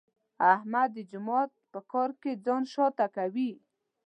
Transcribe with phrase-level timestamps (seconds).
[0.53, 3.51] احمد د جومات په کار کې ځان شاته کوي.